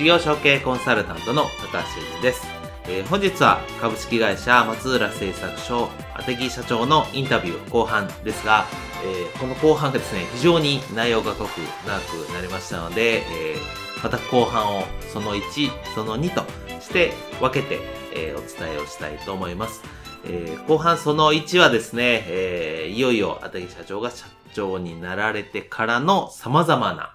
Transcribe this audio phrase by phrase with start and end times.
[0.00, 2.46] 事業承継コンサルタントの高橋修人です、
[2.88, 8.64] えー、本日は株式会社松浦製作所茂木社長のインタビュー後半ですが、
[9.04, 11.48] えー、この後半がですね非常に内容が濃く
[11.86, 16.44] 長くなりましたので、えー、また後半をその1その2と
[16.80, 17.78] して分けて、
[18.14, 19.82] えお伝えをしたいと思います。
[20.24, 27.14] え、後半その1はですね、え、いよいよ、あたぎ社長が社長になられてからの様々な、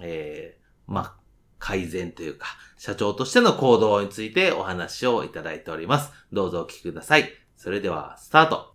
[0.00, 1.21] え、まあ、
[1.62, 6.12] 改善というか、社長としての行動についてお話をいただいております。
[6.32, 7.30] どうぞお聞きください。
[7.56, 8.74] それでは、スタート。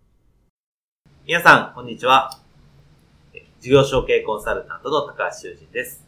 [1.26, 2.30] 皆さん、こんにちは。
[3.60, 6.02] 事業承継コンサルタントの高橋修人です。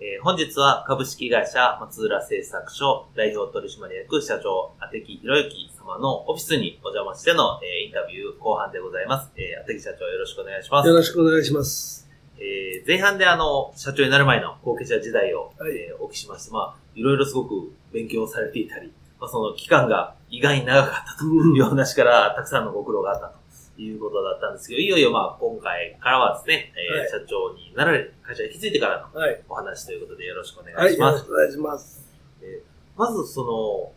[0.00, 9.30] えー、本日は株式会社松浦製作所代表取締役社長、あてきひろゆき様のオフィスにお邪魔しての、えー、インタビュー後半でございます。
[9.36, 10.88] えー、あてき社長よろしくお願いします。
[10.88, 12.03] よろしくお願いします。
[12.38, 23.28] えー、前半であの、社長になる前の後継者時代を、はい、えー、お聞きしまして、まあ、いろいろすごく勉強されていたり、まあ、その期間が意外に長かったという話から、たくさんのご苦労があった
[23.76, 29.08] ということだったんですけど、いよいよまあ、今回からはですね、えー、はい、社長になられ、会社に引き継いてからの
[29.48, 30.90] お話ということでよろしくお願いします。
[30.90, 32.04] はい、よろしくお願いします。
[32.42, 33.92] えー、まずその、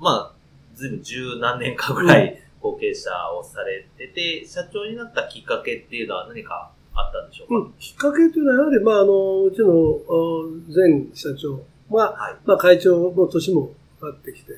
[0.00, 0.38] まあ、
[0.74, 10.00] ずいぶん十何年かぐらい後継者をされてて、社長になったきっかけっていうのは何かあったんでしょうか、うん、きっかけというのは、やはり、まあ、あの、うちの
[10.74, 13.72] 前社長は、はい、まあ、会長の年も
[14.02, 14.52] なってきて、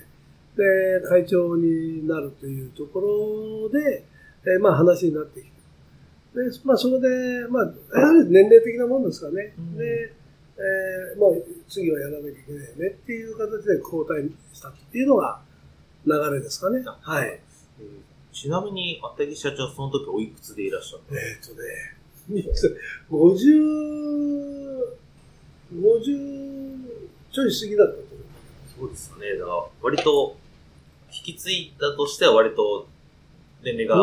[0.57, 4.05] で、会長になるというところで、
[4.47, 5.51] えー、まあ、話になってきて。
[6.35, 9.55] で、まあ、それで、まあ、やはり年齢的なもんですかね。
[9.59, 11.31] うん、で、えー、まあ、
[11.69, 15.41] 次はやらなきゃいけないよねっていう形で交代したっていうのが
[16.07, 16.83] 流れですかね。
[16.85, 17.41] はい。
[18.33, 21.15] ちなみに、あったぎ社長、その時おいくつでいらっしゃった？
[21.15, 21.61] えっ、とね、
[23.11, 24.11] 50、
[25.75, 26.41] 50
[27.33, 28.21] ちょい過ぎだったと思う。
[28.81, 29.39] そうですよね。
[29.39, 30.37] だから、割と、
[31.13, 32.89] 引き継いだとしては割と、
[33.63, 33.97] 年齢が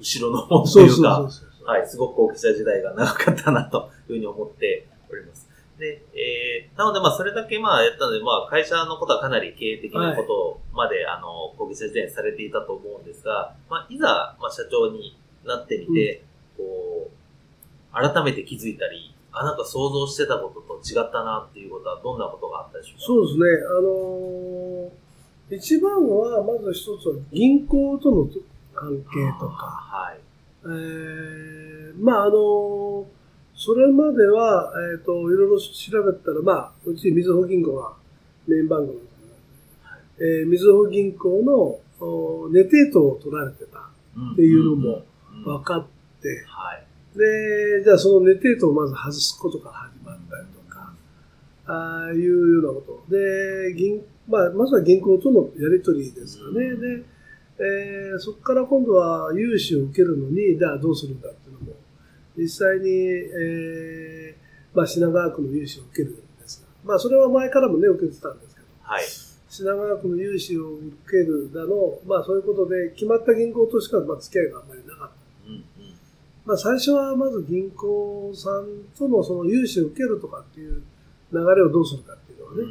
[0.00, 1.28] 後ろの方というか、
[1.64, 5.48] はい、すごく大きさ時代が長かったなというふうに思っております。
[5.78, 16.22] で、えー、なのでまあそれだけまあやったので、まあ会社のことはかなり経営的なことまで、はい、あの、小木社時代にされていたと思うんですが、まあいざ、まあ社長になってみて、
[16.58, 16.89] うん、こう、
[17.92, 23.04] 改めて気づいたり、あ、なんか想像してたことと違ったなっていうことはどんなことがあったでしょうか？
[23.04, 23.44] そうですね。
[23.68, 28.28] あのー、一番は、まず一つは銀行との
[28.74, 29.54] 関係とか。
[29.66, 30.20] はい。
[30.64, 33.04] えー、まあ、あのー、
[33.54, 37.92] それまでは、えっ、ー、と、いろいろ調べたら、まあ、うち、みずほ銀行が
[38.46, 39.06] メインバンクなんです
[40.18, 41.78] けど、えー、みずほ銀行の
[42.50, 45.04] ネテートを取られてたっていうのも
[45.44, 45.86] 分かっ
[46.22, 46.86] て、はい。
[47.14, 50.92] で、じゃあそのネテートをまず外すことから始まったりとか、
[51.66, 53.14] ああいうようなこと。
[53.14, 56.74] で、銀、まあ、まずは銀行とのやり取りですよね。
[56.76, 57.02] で、
[57.58, 61.72] えー、そこから今度は融資を受けるのに、じゃあどうするんだっていうのも、
[62.36, 69.04] 実際に、えー、まあ、品川区の融資を受けるんですが、まあ、それは前からもね、受けてたんですけど、はい。
[69.50, 75.19] 品川区の融資を受けるだの、まあ、そういうことで、決まった銀行としか、まあ、付き合いがあんまりなかった。
[76.44, 78.66] まあ、最初はまず銀行さん
[78.96, 80.82] とのその融資を受けるとかっていう
[81.32, 82.62] 流れをどうするかっていうのはね、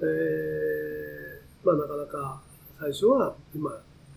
[0.00, 2.40] えー、まあ、なかなか
[2.80, 3.70] 最初は今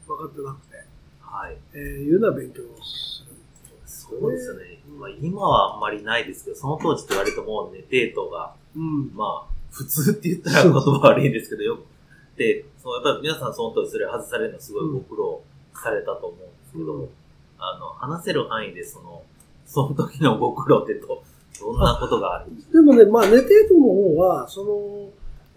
[0.08, 0.78] 分かってなくて、
[1.22, 1.58] はい。
[1.74, 3.36] えー、いうような勉強をする。
[3.86, 4.80] そうですよね。
[4.98, 10.80] まあ、今はあんまりないですけど、その当時って割ともうね、デートが、うん、まあ、普通って言ったら言葉
[11.10, 11.86] 悪いんですけど、よく、
[12.38, 15.44] で、そのやっぱり皆さんその当時それ外されるのすごいご苦労
[15.76, 17.10] されたと思うんですけど、うん
[17.60, 19.24] あの、話せる範囲で、その、
[19.66, 21.24] その時のご苦労ってと、
[21.60, 22.52] どんなことがある？
[22.52, 25.10] んですかでもね、まあ、ネテートの方は、その、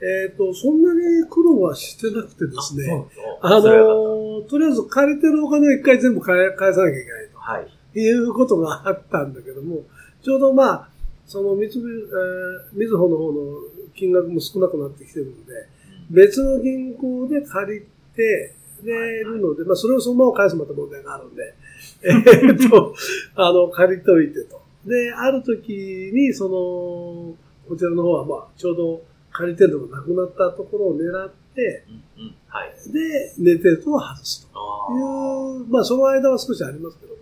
[0.03, 3.07] えっ、ー、と、そんなに苦労はしてなくてですね、
[3.43, 9.83] あのとりあえず借りてるお金を一回全部返返さなきゃいけないと、はい、いうことがあったんだけども、
[10.23, 10.89] ちょうどまあ、
[11.27, 13.59] その三つ、えー、みずほの方の
[13.95, 15.69] 金額も少なくなってきてるので、
[16.11, 17.87] 別の銀行で借り
[18.17, 18.93] て、で、
[19.25, 21.55] るので、まあ、それをそのまま返すまた問題があるんで、
[22.05, 22.95] えっと、
[23.35, 24.61] あの、借りといてと。
[24.87, 27.37] で、ある時に、その、
[27.69, 29.03] こちらの方は、まあ、ちょうど
[29.33, 31.85] 借りてるのがなくなったところを狙って、
[32.17, 32.35] うんうん。
[32.49, 34.59] はい、で、寝てると外すと。
[34.95, 37.21] いう、まあ、その間は少しありますけども、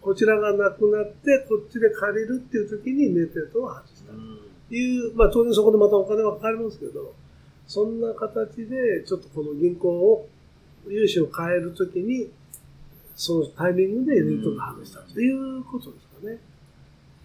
[0.00, 7.14] こちらがなくなって、こっちで借りるっていう時に寝てると外したという、まあ、当然そこでまたお金はかかりますけど、
[7.66, 10.28] そんな形で、ちょっとこの銀行を、
[10.88, 12.30] 融資を変えるときに、
[13.14, 16.38] そのタイミングでネットが外したということですかね。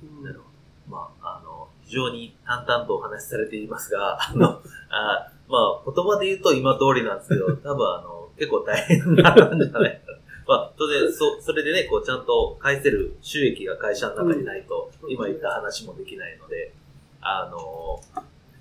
[0.03, 0.47] うん、なるほど。
[0.89, 10.17] まあ、あの、非常に淡々とお話しされていますが、 あの、あまあ、言葉で言うと今通りなんですけど、 多分あの、結構大変なんじゃないかな。
[10.47, 16.73] まあ、当然、そ、それでね、こう、ちゃんと返せる収益が会社の中にないと、うん、今言った話もできないので、
[17.21, 18.01] あの、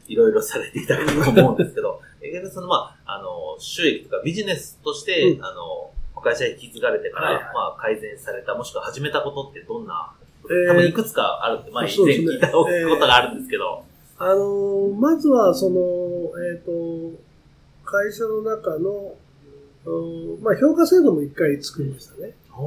[0.08, 5.85] いろいろされていたと思うんですけど、 逆にその、まあ、あの、収益とかビジネスとして、うん、あの、
[6.26, 10.12] 会社に引き継がれてから、はいはい、まあ、改善された、もしくは始めたことってどんな、
[10.42, 13.84] 多分いくつかあるって、まあ、以前聞いたことがあるんですけど。
[14.18, 15.78] えー、あのまずは、その、
[16.42, 17.18] えっ、ー、と、
[17.84, 19.14] 会社の中の、
[20.42, 22.34] まあ、評価制度も一回作りましたね。
[22.50, 22.58] あ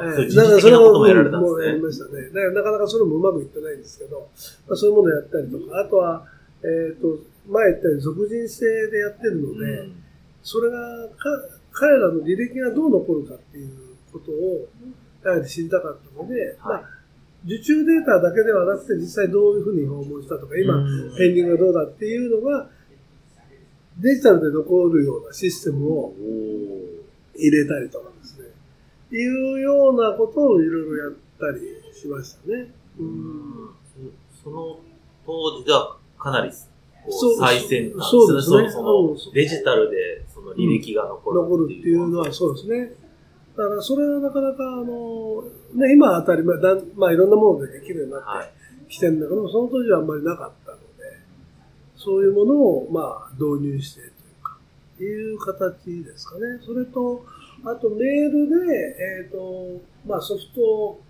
[0.00, 1.66] あ、えー、だからそれもやられたんですね。
[1.66, 2.22] やりましたね。
[2.28, 4.30] だからなかなかそれもうまくいってないんですけど、
[4.66, 6.24] まあ、そういうものをやったりとか、あとは、
[6.62, 7.18] えっ、ー、と、
[7.48, 10.04] 前言ったように属人制でやってるので、うん、
[10.42, 13.70] それがか、彼らの履歴がどう残るかっていう
[14.12, 14.68] ことを、
[15.24, 16.82] やはり知りたかったので、はい、まあ、
[17.44, 20.74] 受注データだけではなくて、実際どういうふうに訪問したとか、今、
[21.16, 22.68] ペンディングがどうだっていうのが、
[23.98, 26.14] デジタルで残るようなシステムを
[27.34, 28.48] 入れたりとかですね、
[29.10, 31.60] いうようなことをいろいろやったり
[31.94, 32.72] しましたね。
[32.98, 33.70] うん、
[34.42, 34.80] その
[35.24, 36.52] 当時はかなり
[37.38, 38.70] 最先端そうですね。
[38.70, 42.92] そのデジタルでその履歴が残る、残るっていうのはそうですね。
[43.56, 45.42] だからそれはなかなか、あの、
[45.74, 48.52] ね、今当たり前、だまあいろんなものでできるようになって
[48.88, 50.82] きてるんだけど、はい、その当時はあんまりなかったので、
[51.96, 54.58] そういうものを、まあ導入してというか、
[55.00, 55.04] い
[55.34, 56.40] う形ですかね。
[56.64, 57.24] それと、
[57.64, 58.74] あとメールで、
[59.20, 61.00] えっ、ー、と、まあソフト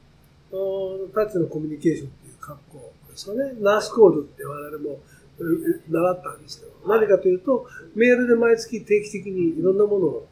[1.14, 3.52] タッチのコミュニケーションっていう格好ですかね。
[3.61, 5.00] ナースコールって我々も
[5.38, 10.26] 習ったんですけど、何かというと、メールで毎月定期的にいろんなものを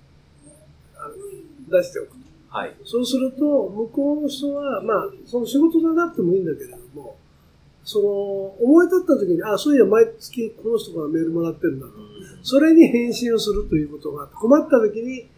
[1.70, 2.16] 出しておくと。
[2.48, 7.16] はい、そうすると、向こうの人は、まあ、その仕事じゃなくてもいいんだけれども、
[7.84, 8.08] その、
[8.64, 11.92] 思い立った時に、あ、そういや、毎月この人からメールもらってるんだと。
[12.42, 15.28] それに返信をするということが、困った時に、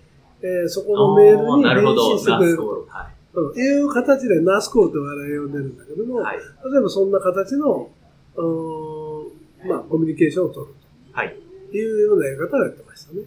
[0.41, 2.87] えー、そこのメールに返信してくれると。
[2.89, 3.11] は
[3.57, 6.43] い、いう形でナースコールと我々呼んでるんだけども、はい、例
[6.79, 7.91] えばそんな形の、
[9.67, 10.75] まあ、コミュニケーションを取る
[11.13, 11.19] と。
[11.19, 11.37] はい。
[11.73, 13.23] いうようなやり方をやってましたね。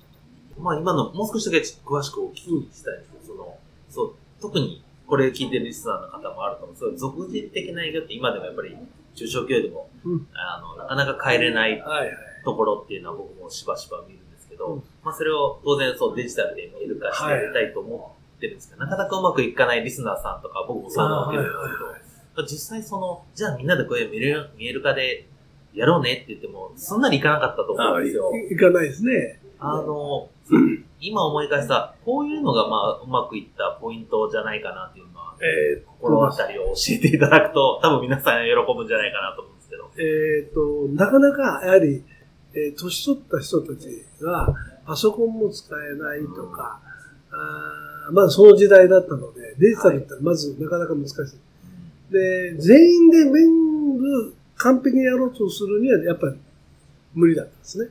[0.58, 2.42] まあ、今の、もう少しだけ詳しくお聞き
[2.74, 3.12] したいんです。
[3.12, 3.58] けど、その、
[3.90, 6.76] そう、特にこれ聞いてるリスナーの方もあると思う。
[6.78, 8.78] そう俗人的な営業って今でもやっぱり
[9.14, 11.84] 中小企業でも、うん、あの、なかなか変えれない
[12.46, 25.28] ところっていうのは僕もしばしば見るんですけど、うん、まあそれを当然そうデジタルで見える化してやりたいと思ってるんですけど、はい、なかなかうまくいかないリスナーさんとか僕もそう思ってるんですけど、実際その、じゃあみんなでこういう見える見える化で
[25.74, 28.32] やろうねって言っても、そんなにいかなかったと思うんですよ。
[28.50, 29.40] いかないですね。
[29.60, 30.30] あの、
[31.00, 39.90] 今思い返した、こういうのがまあ、うまくいったポイントじゃないかなっていうのは、えー、心当たりを教えていただくと、 多分皆さん喜ぶんじゃないかなと思うんですけど。
[39.98, 42.04] えっ、と、なかなか、やはり、
[42.54, 44.54] えー、年取った人たちが、
[44.86, 46.80] パソコンも使えないとか、
[47.32, 51.18] うん、あまあその時代だったので、デジタルってまずなかなか難しい。
[51.18, 56.38] はい、で、全員で全部完璧にやろうとするには、やっぱり
[57.16, 57.86] 無理だったんですね。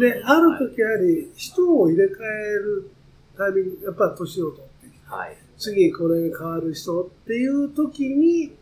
[0.00, 2.90] で、ある時やはり人を入れ替える
[3.36, 8.52] タイミング、やっぱ年を取ってきて、はい、次これが変わる人っていう時に、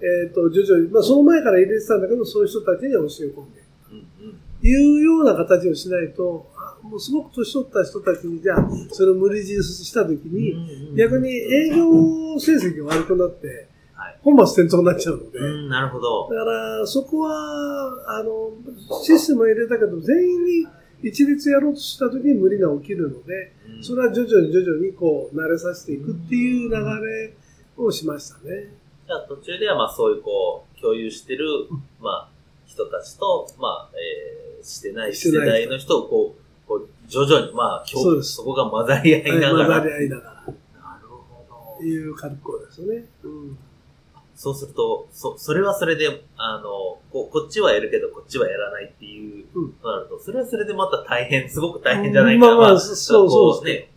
[0.00, 6.50] えっ、ー、と、徐々に、まあその前から入れてたんだけど、そういう人たちに教え込んでいくというような形をしないと、
[6.82, 13.68] もうすごく年取った人たちに、じゃあ、それを無理強いした時に、逆に営業成績が悪くなって、
[14.22, 15.38] 本末転倒になっちゃうので。
[15.38, 16.28] うん、なるほど。
[16.28, 18.50] だから、そこは、あの、
[19.02, 20.66] システムを入れたけど、全員に
[21.02, 27.34] 一律やろうとした時に無理が起きるので、うん、それは徐々に徐々にこう、慣れさせていくっていう流れ
[27.76, 28.74] をしましたね。
[29.06, 31.46] じゃあ途中では、まあそういうこう、共有してる、
[32.00, 32.28] まあ、
[32.66, 39.80] 人たちと、まあ、えー、してない世代の人をこう、こう徐々に、まあ、そそこが混ざり合いながら。
[39.80, 40.32] 混ざり合いながら。
[40.32, 41.84] なるほど。
[41.84, 43.04] いう格好ですよね。
[43.22, 43.58] うん
[44.38, 46.62] そうすると、そ、それはそれで、あの、
[47.10, 49.44] ここっちはやるけど、こっちはやらないっていう、
[49.82, 52.56] となると、それはそれでまた大変、すごく大変じゃないかな。
[52.56, 53.90] まあまあ、そうそうね。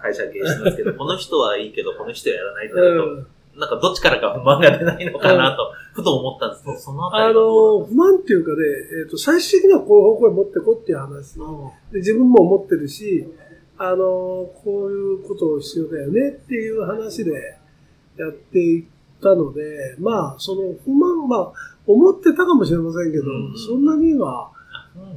[0.00, 3.26] 会社経営してますけど、 この人はいいけど、この人はやらないってなると、うん
[3.56, 8.56] なんかどっちからか不満が出ないのかなと、ふと思ったんですけど、そのあたりあの、不満っていうかね、
[9.00, 11.34] えっ、ー、と、最終的にはこういう方向へ持ってこっていう話、
[11.90, 11.98] で。
[11.98, 13.26] 自分も思ってるし、
[13.76, 13.96] あの、
[14.64, 17.32] こういうことを必要だよねっていう話で
[18.16, 18.86] やってい
[19.20, 19.60] ったので、
[20.00, 21.52] まあ、その不満、まあ、
[21.86, 24.50] 思ってたかもしれませんけど、うん、そんなには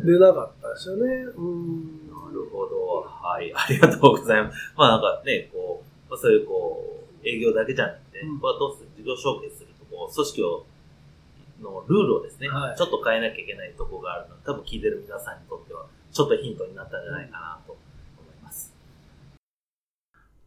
[0.03, 1.03] 出なかったですよね。
[1.35, 3.01] うん、なるほど。
[3.01, 4.73] はい、 ありがとうございます。
[4.77, 8.89] まあなんかね、こう、そういうこう、営業だけじゃなくて、うん、これはどうする？
[8.97, 10.65] 事業承継するとこう、組織を、
[11.61, 17.71] のルールをですね、はい、ちょっと変えなきゃいけないところがあるので、多分聞いてる皆さんにとっては、ちょっとヒントになったんじゃないかなと
[18.19, 18.73] 思います。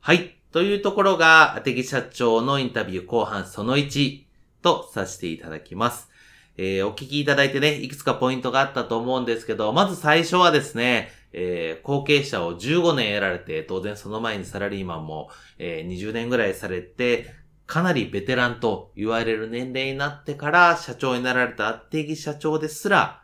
[0.01, 0.36] はい。
[0.57, 4.23] というところが、アテギ社長のインタビュー後半その1
[4.63, 6.09] とさせていただきます。
[6.57, 17.35] えー、お聞きいただいてね、いくつかポイントがあったと思うんですけど、まず最初はですね、えー、後継者を15年得られて、当然その前にサラリーマンも、えー、20年ぐらいされて、
[17.67, 23.21] かなりベテランと言われる年齢になってから社長になられたアテギ社長ですら、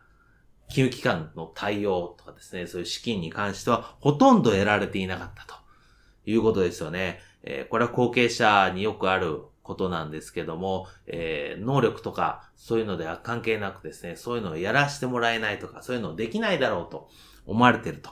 [0.68, 5.61] 金融機関の対応とかですね、そういう資金に関してはほとんど得られていなかったと。
[6.26, 7.20] いうことですよね。
[7.42, 17.08] えー、これは後継者によくあることなんですけども、えー、能力とかそういうのでは関係なくですね、そういうのをやらしてもらえないとか、そういうのできないだろうと
[17.46, 18.10] 思われてると。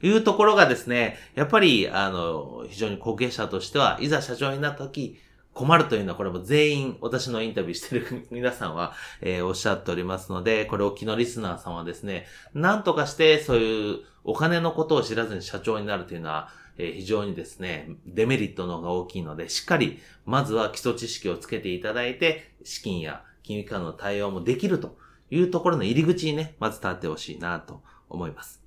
[0.00, 5.18] いうところがですね、やっぱり、あの、非常に後継者としては、いざ社長になった時、
[5.58, 24.96] 困るというのは、これも全員、私のインタビューしてる皆さんは、えー、おっしゃっておりますので、これを昨日リスナーさんはですね、なんとかして、そういうお金のことを知らずに社長になるというのは、え非常にですね、デメリットの方が大きいので、しっかり、まずは基礎知識をつけていただいて、資金や金融機関の対応もできると
[25.32, 28.62] いうところの入り口にね、まず立ってほしいなと思います。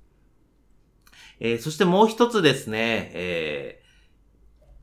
[1.40, 3.81] えー、そしてもう一つですね、えー、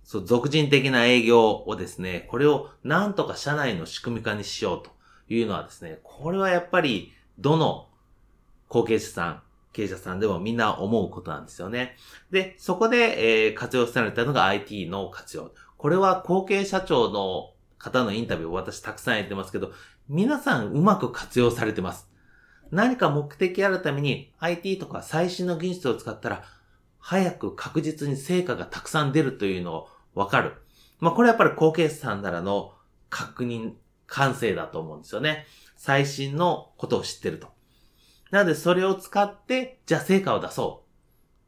[0.10, 4.90] そう、俗人的な営業をですね、これをなんとか社内の仕組み化にしようと
[5.32, 7.90] いうのはですね、これはやっぱり、どの
[8.70, 11.96] 後継者さん、経営者さんでもみんな思うことなんですよね。
[12.32, 15.52] で、そこで、えー、活用されたのが IT の活用。
[15.78, 19.74] これは後継社長の方のインタビューを私たくさんやってますけど、
[20.08, 22.10] 皆さんうまく活用されてます。
[22.72, 26.44] 何か目的あるために IT とか最新の技術を使ったら、
[26.98, 29.90] 早く確実に成果がたくさん出るというのを
[30.20, 30.52] わかる。
[31.00, 32.74] まあ、これやっぱり後継者さんならの
[33.10, 33.72] 確認、
[34.06, 35.46] 完成だと思うんですよね。
[35.78, 37.48] 最新のことを知ってると。
[38.32, 40.90] なので、それを使って、じゃあ成果を出そう。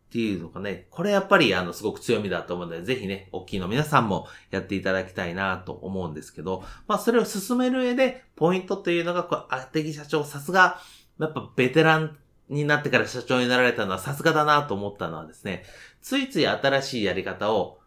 [0.09, 10.79] っていうのがね、これやっぱりあの、すごく強みだと思うので、ぜひね、大きいの皆さんもやっていただきたいなと思うんですけど、まあそれを進める上で、ポイントというのが、こう、あてぎ社長、さすが、
[11.19, 15.63] やっぱベテランになってから社長になられたのはさすがだなと思ったのはですね、
[16.01, 17.80] ついつい新しいやり方を、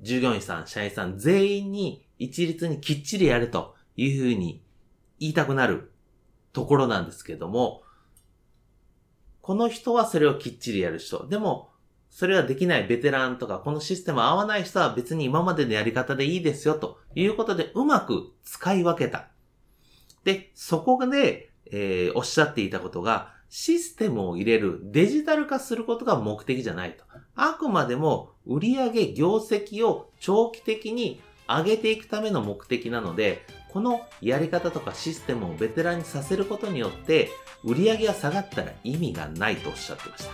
[0.00, 4.62] 従業員さん、社員さん全員に一律にきっちりやるというふうに
[5.18, 5.92] 言いたくなる
[6.52, 7.82] ところなんですけども、
[9.40, 11.26] この人はそれをきっちりやる人。
[11.26, 11.70] でも、
[12.10, 19.28] それはできないベテランとか、このシステム合わない人は別に今までのやり方でいいですよ、ということで、うまく使い分けた。
[20.24, 27.04] で、そこで、えー、おっしゃっていたことが、システムを入れる、デジタル化することが目的じゃないと。
[27.42, 37.30] あくまでも、売上業績を長期的に上げていくための目的なので、このやり方とかシステムをベテランにさせることによって、
[37.64, 40.26] 売り上げが下がったら意味がないとおっしゃってまし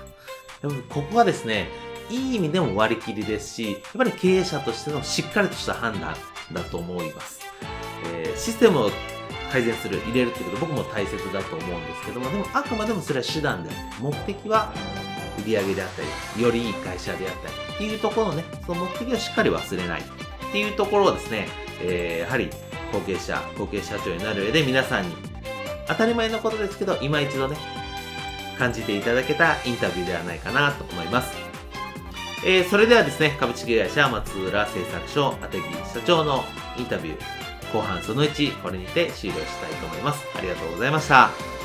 [0.60, 0.68] た。
[0.68, 1.68] でもここはですね、
[2.10, 6.16] いい意味でも割り切りですし、やっぱり経営者としてのしっかりとした判断
[6.52, 7.40] だと思います。
[8.12, 8.90] えー、システムを
[9.52, 13.70] 改善する、入れるってこと僕も大切だと思うんですけども、でもあくまでもそれは手段で
[14.00, 14.72] 目的は
[15.38, 16.02] 売り上げであった
[16.36, 20.04] り、よりいい会社であったりっていうところのね、その目的をしっかり忘れないっ
[20.52, 21.48] ていうところをですね、
[21.82, 22.50] えー、やはり
[22.92, 25.14] 後継者、後継社長になる上で皆さんに
[25.88, 27.56] 当たり前のことですけど、今一度ね、
[28.58, 31.32] 感じていただけたインタビューではないかなと思います。
[32.44, 36.44] えー、それではですね、株式会社松浦製作所、あてぎ社長の
[36.76, 40.24] インタビュー、後半その1、これにて終了したいと思います。
[40.34, 41.55] ありがとうございました。